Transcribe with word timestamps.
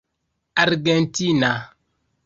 argentina 0.63 1.51